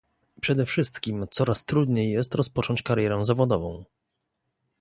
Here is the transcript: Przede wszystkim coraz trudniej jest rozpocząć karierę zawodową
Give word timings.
Przede 0.41 0.65
wszystkim 0.65 1.25
coraz 1.31 1.65
trudniej 1.65 2.11
jest 2.11 2.35
rozpocząć 2.35 2.81
karierę 2.81 3.25
zawodową 3.25 3.85